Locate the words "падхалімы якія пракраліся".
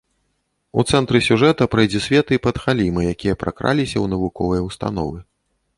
2.49-3.93